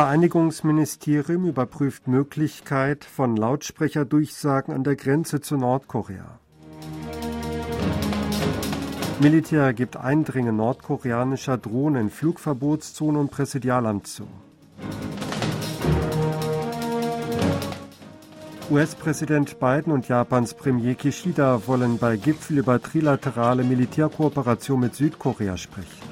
[0.00, 6.38] Vereinigungsministerium überprüft Möglichkeit von Lautsprecherdurchsagen an der Grenze zu Nordkorea.
[9.20, 14.26] Militär gibt Eindringen nordkoreanischer Drohnen in Flugverbotszone und Präsidialamt zu.
[18.70, 26.09] US-Präsident Biden und Japans Premier Kishida wollen bei Gipfel über trilaterale Militärkooperation mit Südkorea sprechen.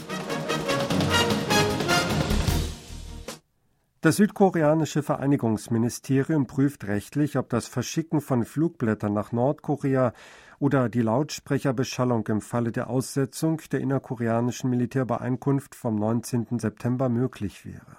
[4.01, 10.13] Das südkoreanische Vereinigungsministerium prüft rechtlich, ob das Verschicken von Flugblättern nach Nordkorea
[10.61, 16.61] oder die Lautsprecherbeschallung im Falle der Aussetzung der innerkoreanischen Militärbeeinkunft vom 19.
[16.61, 17.97] September möglich wäre.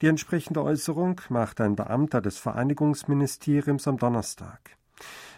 [0.00, 4.76] Die entsprechende Äußerung macht ein Beamter des Vereinigungsministeriums am Donnerstag.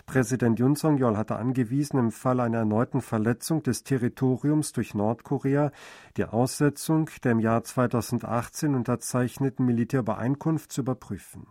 [0.07, 5.73] Präsident Yun Song-yeol hatte angewiesen, im Fall einer erneuten Verletzung des Territoriums durch Nordkorea
[6.17, 11.46] die Aussetzung der im Jahr 2018 unterzeichneten Militärbeeinkunft zu überprüfen.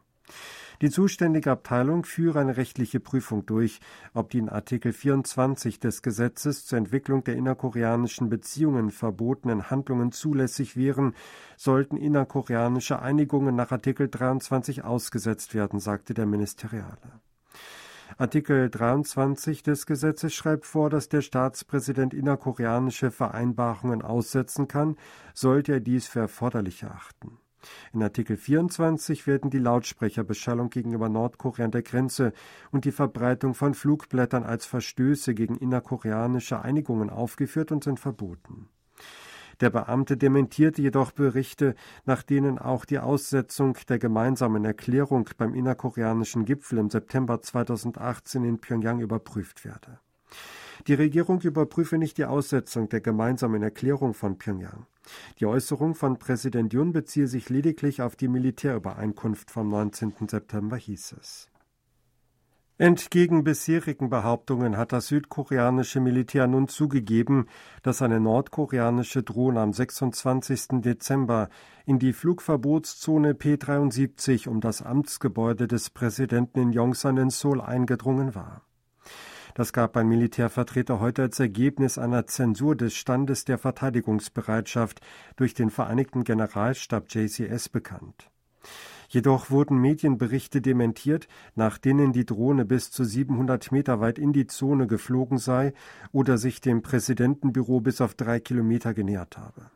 [0.81, 3.79] Die zuständige Abteilung führe eine rechtliche Prüfung durch,
[4.13, 10.75] ob die in Artikel 24 des Gesetzes zur Entwicklung der innerkoreanischen Beziehungen verbotenen Handlungen zulässig
[10.75, 11.15] wären,
[11.57, 17.21] sollten innerkoreanische Einigungen nach Artikel 23 ausgesetzt werden, sagte der Ministeriale.
[18.17, 24.97] Artikel 23 des Gesetzes schreibt vor, dass der Staatspräsident innerkoreanische Vereinbarungen aussetzen kann,
[25.33, 27.39] sollte er dies für erforderlich erachten.
[27.93, 32.33] In Artikel 24 werden die Lautsprecherbeschallung gegenüber Nordkorea an der Grenze
[32.71, 38.69] und die Verbreitung von Flugblättern als Verstöße gegen innerkoreanische Einigungen aufgeführt und sind verboten.
[39.61, 46.45] Der Beamte dementierte jedoch Berichte, nach denen auch die Aussetzung der gemeinsamen Erklärung beim innerkoreanischen
[46.45, 49.99] Gipfel im September 2018 in Pyongyang überprüft werde.
[50.87, 54.85] Die Regierung überprüfe nicht die Aussetzung der gemeinsamen Erklärung von Pyongyang.
[55.39, 60.13] Die Äußerung von Präsident Yun beziehe sich lediglich auf die Militärübereinkunft vom 19.
[60.27, 61.49] September, hieß es.
[62.79, 67.45] Entgegen bisherigen Behauptungen hat das südkoreanische Militär nun zugegeben,
[67.83, 70.81] dass eine nordkoreanische Drohne am 26.
[70.81, 71.49] Dezember
[71.85, 78.63] in die Flugverbotszone P-73 um das Amtsgebäude des Präsidenten in Yongsan in Seoul eingedrungen war.
[79.53, 84.99] Das gab ein Militärvertreter heute als Ergebnis einer Zensur des Standes der Verteidigungsbereitschaft
[85.35, 88.31] durch den Vereinigten Generalstab JCS bekannt.
[89.09, 94.47] Jedoch wurden Medienberichte dementiert, nach denen die Drohne bis zu 700 Meter weit in die
[94.47, 95.73] Zone geflogen sei
[96.11, 99.69] oder sich dem Präsidentenbüro bis auf drei Kilometer genähert habe.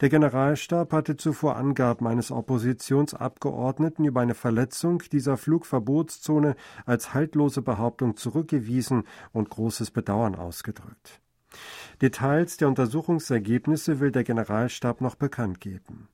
[0.00, 8.16] Der Generalstab hatte zuvor Angaben eines Oppositionsabgeordneten über eine Verletzung dieser Flugverbotszone als haltlose Behauptung
[8.16, 11.20] zurückgewiesen und großes Bedauern ausgedrückt.
[12.00, 16.08] Details der Untersuchungsergebnisse will der Generalstab noch bekannt geben.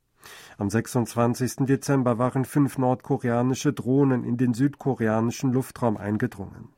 [0.58, 1.66] Am 26.
[1.66, 6.68] Dezember waren fünf nordkoreanische Drohnen in den südkoreanischen Luftraum eingedrungen.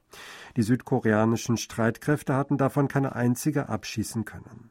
[0.56, 4.70] Die südkoreanischen Streitkräfte hatten davon keine einzige abschießen können.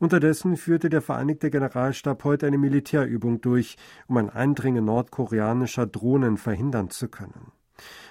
[0.00, 3.76] Unterdessen führte der Vereinigte Generalstab heute eine Militärübung durch,
[4.06, 7.52] um ein Eindringen nordkoreanischer Drohnen verhindern zu können.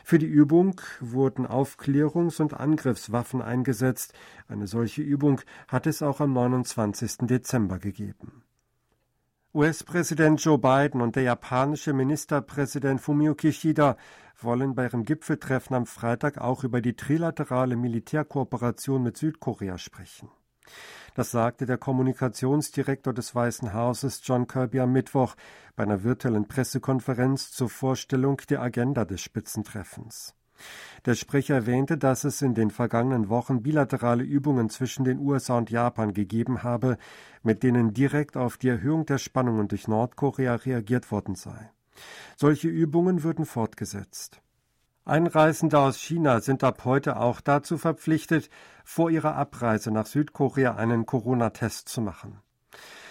[0.04, 4.14] Für die Übung wurden Aufklärungs- und Angriffswaffen eingesetzt.
[4.48, 7.28] Eine solche Übung hat es auch am 29.
[7.28, 8.37] Dezember gegeben.
[9.54, 13.96] US-Präsident Joe Biden und der japanische Ministerpräsident Fumio Kishida
[14.42, 20.30] wollen bei ihrem Gipfeltreffen am Freitag auch über die trilaterale Militärkooperation mit Südkorea sprechen.
[21.16, 25.36] Das sagte der Kommunikationsdirektor des Weißen Hauses John Kirby am Mittwoch
[25.78, 30.37] bei einer virtuellen Pressekonferenz zur Vorstellung der Agenda des Spitzentreffens.
[31.06, 35.70] Der Sprecher erwähnte, dass es in den vergangenen Wochen bilaterale Übungen zwischen den USA und
[35.70, 36.98] Japan gegeben habe,
[37.44, 41.72] mit denen direkt auf die Erhöhung der Spannungen durch Nordkorea reagiert worden sei.
[42.36, 44.42] Solche Übungen würden fortgesetzt.
[45.06, 48.50] Einreisende aus China sind ab heute auch dazu verpflichtet,
[48.84, 52.42] vor ihrer Abreise nach Südkorea einen Corona-Test zu machen.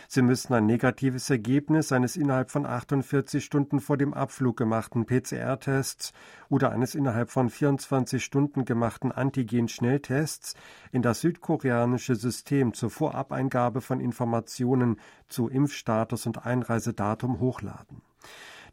[0.09, 6.13] Sie müssen ein negatives Ergebnis eines innerhalb von 48 Stunden vor dem Abflug gemachten PCR-Tests
[6.49, 10.55] oder eines innerhalb von 24 Stunden gemachten Antigen-Schnelltests
[10.93, 18.03] in das südkoreanische System zur Vorabeingabe von Informationen zu Impfstatus und Einreisedatum hochladen.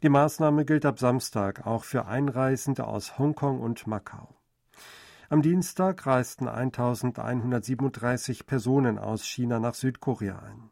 [0.02, 4.28] Die Maßnahme gilt ab Samstag auch für Einreisende aus Hongkong und Macau.
[5.30, 10.70] Am Dienstag reisten 1137 Personen aus China nach Südkorea ein.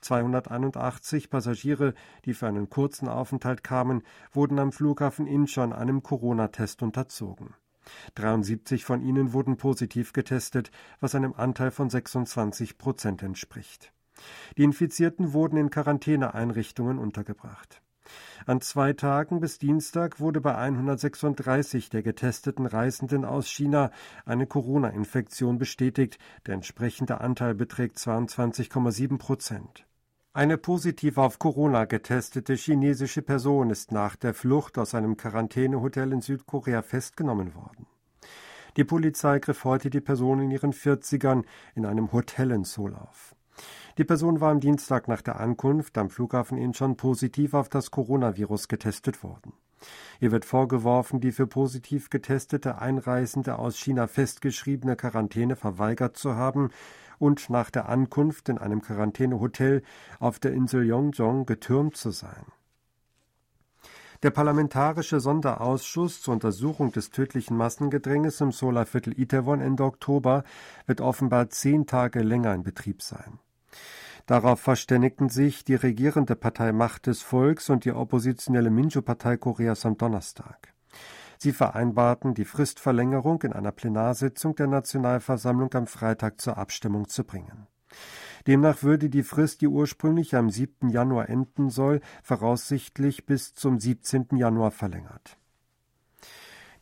[0.00, 1.94] 281 Passagiere,
[2.24, 4.02] die für einen kurzen Aufenthalt kamen,
[4.32, 7.54] wurden am Flughafen Incheon einem Corona-Test unterzogen.
[8.14, 10.70] 73 von ihnen wurden positiv getestet,
[11.00, 13.92] was einem Anteil von 26 Prozent entspricht.
[14.56, 17.82] Die Infizierten wurden in Quarantäneeinrichtungen untergebracht.
[18.46, 23.90] An zwei Tagen bis Dienstag wurde bei 136 der getesteten Reisenden aus China
[24.24, 26.18] eine Corona-Infektion bestätigt.
[26.46, 29.86] Der entsprechende Anteil beträgt 22,7 Prozent.
[30.32, 36.20] Eine positiv auf Corona getestete chinesische Person ist nach der Flucht aus einem Quarantänehotel in
[36.20, 37.86] Südkorea festgenommen worden.
[38.76, 41.42] Die Polizei griff heute die Person in ihren 40ern
[41.74, 43.34] in einem Hotel in Seoul auf.
[43.98, 48.68] Die Person war am Dienstag nach der Ankunft am Flughafen Incheon positiv auf das Coronavirus
[48.68, 49.52] getestet worden.
[50.20, 56.70] Ihr wird vorgeworfen, die für positiv getestete Einreisende aus China festgeschriebene Quarantäne verweigert zu haben
[57.20, 59.82] und nach der Ankunft in einem Quarantänehotel
[60.18, 62.46] auf der Insel Yongjong getürmt zu sein.
[64.22, 70.44] Der Parlamentarische Sonderausschuss zur Untersuchung des tödlichen Massengedränges im Solarviertel Itaewon Ende Oktober
[70.86, 73.38] wird offenbar zehn Tage länger in Betrieb sein.
[74.26, 79.96] Darauf verständigten sich die regierende Partei Macht des Volks und die oppositionelle Minju-Partei Koreas am
[79.96, 80.74] Donnerstag.
[81.42, 87.66] Sie vereinbarten, die Fristverlängerung in einer Plenarsitzung der Nationalversammlung am Freitag zur Abstimmung zu bringen.
[88.46, 90.90] Demnach würde die Frist, die ursprünglich am 7.
[90.90, 94.36] Januar enden soll, voraussichtlich bis zum 17.
[94.36, 95.39] Januar verlängert.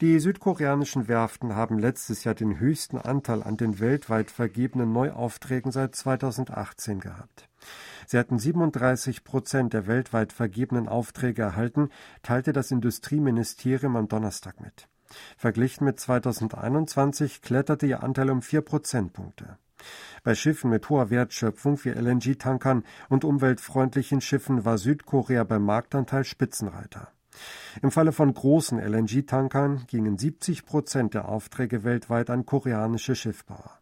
[0.01, 5.97] Die südkoreanischen Werften haben letztes Jahr den höchsten Anteil an den weltweit vergebenen Neuaufträgen seit
[5.97, 7.49] 2018 gehabt.
[8.07, 11.89] Sie hatten 37 Prozent der weltweit vergebenen Aufträge erhalten,
[12.23, 14.89] teilte das Industrieministerium am Donnerstag mit.
[15.37, 19.59] Verglichen mit 2021 kletterte ihr Anteil um vier Prozentpunkte.
[20.23, 27.09] Bei Schiffen mit hoher Wertschöpfung wie LNG-Tankern und umweltfreundlichen Schiffen war Südkorea beim Marktanteil Spitzenreiter.
[27.83, 33.79] Im Falle von großen LNG-Tankern gingen 70 Prozent der Aufträge weltweit an koreanische Schiffbauer.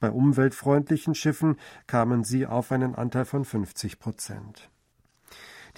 [0.00, 1.56] Bei umweltfreundlichen Schiffen
[1.86, 4.70] kamen sie auf einen Anteil von 50 Prozent.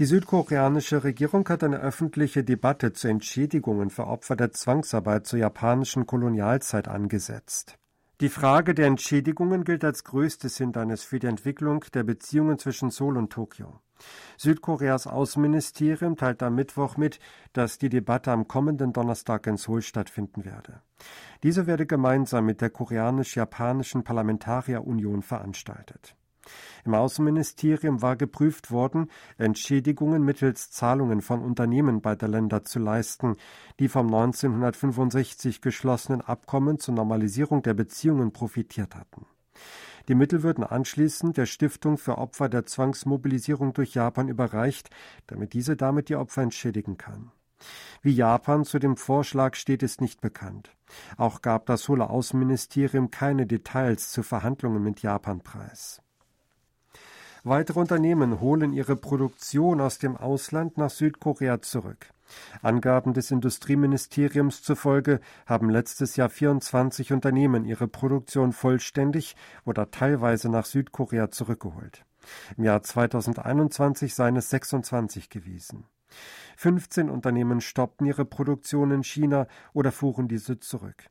[0.01, 6.07] Die südkoreanische Regierung hat eine öffentliche Debatte zu Entschädigungen für Opfer der Zwangsarbeit zur japanischen
[6.07, 7.77] Kolonialzeit angesetzt.
[8.21, 13.17] Die Frage der Entschädigungen gilt als größtes Hindernis für die Entwicklung der Beziehungen zwischen Seoul
[13.17, 13.81] und Tokio.
[14.37, 17.19] Südkoreas Außenministerium teilt am Mittwoch mit,
[17.53, 20.81] dass die Debatte am kommenden Donnerstag in Seoul stattfinden werde.
[21.43, 26.17] Diese werde gemeinsam mit der koreanisch-japanischen Parlamentarierunion veranstaltet.
[26.85, 33.37] Im Außenministerium war geprüft worden, Entschädigungen mittels Zahlungen von Unternehmen beider Länder zu leisten,
[33.79, 39.27] die vom 1965 geschlossenen Abkommen zur Normalisierung der Beziehungen profitiert hatten.
[40.09, 44.91] Die Mittel würden anschließend der Stiftung für Opfer der Zwangsmobilisierung durch Japan überreicht,
[45.27, 47.31] damit diese damit die Opfer entschädigen kann.
[48.03, 50.71] Wie Japan zu dem Vorschlag steht, ist nicht bekannt.
[51.17, 56.03] Auch gab das Hohle Außenministerium keine Details zu Verhandlungen mit Japan preis.
[57.43, 62.14] Weitere Unternehmen holen ihre Produktion aus dem Ausland nach Südkorea zurück.
[62.63, 70.65] Angaben des Industrieministeriums zufolge haben letztes Jahr 24 Unternehmen ihre Produktion vollständig oder teilweise nach
[70.65, 72.05] Südkorea zurückgeholt.
[72.57, 75.85] Im Jahr 2021 seien es 26 gewesen.
[76.57, 81.11] 15 Unternehmen stoppten ihre Produktion in China oder fuhren diese zurück.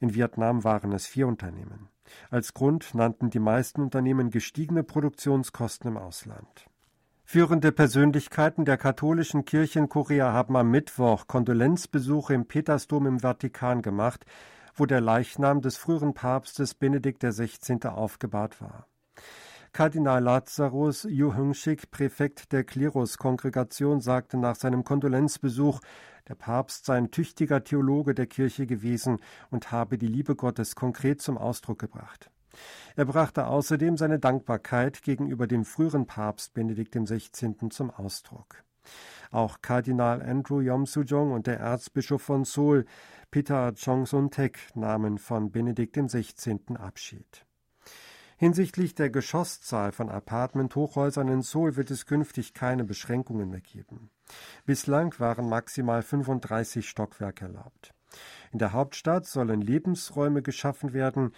[0.00, 1.88] In Vietnam waren es vier Unternehmen.
[2.30, 6.66] Als Grund nannten die meisten Unternehmen gestiegene Produktionskosten im Ausland.
[7.32, 13.80] Führende Persönlichkeiten der katholischen Kirche in Korea haben am Mittwoch Kondolenzbesuche im Petersdom im Vatikan
[13.80, 14.26] gemacht,
[14.74, 17.86] wo der Leichnam des früheren Papstes Benedikt XVI.
[17.86, 18.86] aufgebahrt war.
[19.72, 25.80] Kardinal Lazarus Yu Hungshik, Präfekt der Klerus-Kongregation, sagte nach seinem Kondolenzbesuch,
[26.28, 29.20] der Papst sei ein tüchtiger Theologe der Kirche gewesen
[29.50, 32.30] und habe die Liebe Gottes konkret zum Ausdruck gebracht.
[32.96, 37.68] Er brachte außerdem seine Dankbarkeit gegenüber dem früheren Papst Benedikt XVI.
[37.70, 38.64] zum Ausdruck.
[39.30, 42.84] Auch Kardinal Andrew Yom-Soo-jong und der Erzbischof von Seoul,
[43.30, 46.58] Peter Chong-sun-tek, nahmen von Benedikt XVI.
[46.76, 47.46] Abschied.
[48.36, 54.10] Hinsichtlich der Geschosszahl von Apartment-Hochhäusern in Seoul wird es künftig keine Beschränkungen mehr geben.
[54.66, 57.94] Bislang waren maximal 35 Stockwerke erlaubt.
[58.50, 61.32] In der Hauptstadt sollen Lebensräume geschaffen werden,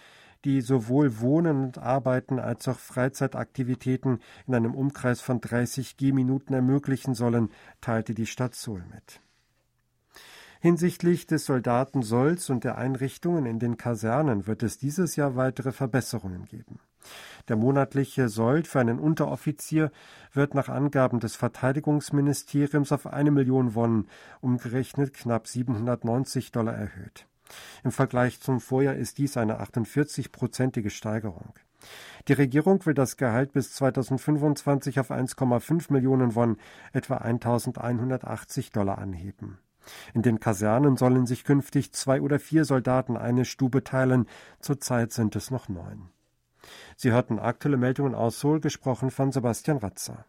[0.45, 7.15] die sowohl Wohnen und Arbeiten als auch Freizeitaktivitäten in einem Umkreis von 30 Gehminuten ermöglichen
[7.15, 7.49] sollen,
[7.81, 9.19] teilte die Stadt Seoul mit.
[10.61, 16.45] Hinsichtlich des Soldatensolls und der Einrichtungen in den Kasernen wird es dieses Jahr weitere Verbesserungen
[16.45, 16.79] geben.
[17.49, 19.91] Der monatliche Sold für einen Unteroffizier
[20.33, 24.07] wird nach Angaben des Verteidigungsministeriums auf eine Million Won,
[24.41, 27.27] umgerechnet knapp 790 Dollar erhöht.
[27.83, 31.53] Im Vergleich zum Vorjahr ist dies eine 48-prozentige Steigerung.
[32.27, 36.57] Die Regierung will das Gehalt bis 2025 auf 1,5 Millionen Won,
[36.93, 39.59] etwa 1180 Dollar anheben.
[40.15, 44.27] In den Kasernen sollen sich künftig zwei oder vier Soldaten eine Stube teilen,
[44.59, 46.09] zurzeit sind es noch neun.
[46.95, 50.25] Sie hörten aktuelle Meldungen aus Seoul, gesprochen von Sebastian Ratzer.